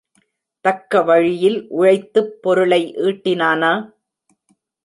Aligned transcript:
தக்க 0.65 1.01
வழியில் 1.01 1.67
உழைத்துப் 1.69 2.41
பொருளை 2.41 2.81
ஈட்டினானா? 2.97 3.73